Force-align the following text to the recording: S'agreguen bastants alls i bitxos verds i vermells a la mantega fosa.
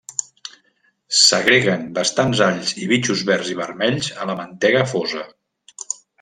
S'agreguen 1.23 1.83
bastants 1.97 2.41
alls 2.47 2.73
i 2.85 2.89
bitxos 2.93 3.21
verds 3.31 3.53
i 3.53 3.59
vermells 3.61 4.11
a 4.25 4.29
la 4.31 4.37
mantega 4.43 4.85
fosa. 4.95 5.25